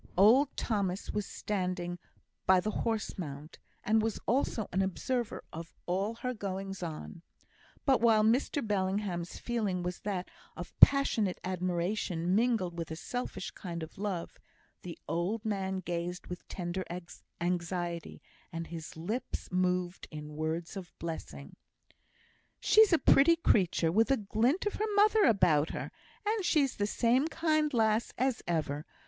[0.17, 1.99] Old Thomas was standing
[2.47, 7.21] by the horse mount, and was also an observer of all her goings on.
[7.85, 10.27] But, while Mr Bellingham's feeling was that
[10.57, 14.39] of passionate admiration mingled with a selfish kind of love,
[14.81, 16.83] the old man gazed with tender
[17.39, 21.55] anxiety, and his lips moved in words of blessing:
[22.59, 25.91] "She's a pretty creature, with a glint of her mother about her;
[26.25, 28.83] and she's the same kind lass as ever.